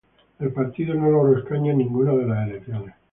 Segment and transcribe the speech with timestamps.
[0.39, 2.95] El partido no logró escaños en ninguna de las elecciones.